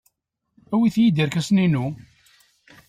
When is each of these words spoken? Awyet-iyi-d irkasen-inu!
Awyet-iyi-d 0.73 1.21
irkasen-inu! 1.23 1.85